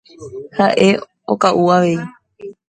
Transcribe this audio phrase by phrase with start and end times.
[0.57, 0.87] Ha'e
[1.33, 1.99] oka'u avei.